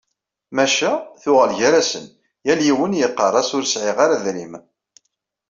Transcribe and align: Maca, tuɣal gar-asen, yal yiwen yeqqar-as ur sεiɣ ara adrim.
Maca, 0.55 0.93
tuɣal 1.21 1.51
gar-asen, 1.59 2.05
yal 2.45 2.59
yiwen 2.63 2.97
yeqqar-as 2.99 3.49
ur 3.57 3.65
sεiɣ 3.67 3.97
ara 4.05 4.15
adrim. 4.19 4.53